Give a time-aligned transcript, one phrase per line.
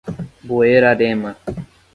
[0.47, 1.31] Buerarema